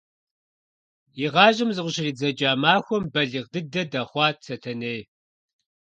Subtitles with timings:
[1.25, 5.01] И гъащӀэм зыкъыщридзэкӀа махуэм балигъ дыдэ дэхъуат Сэтэней.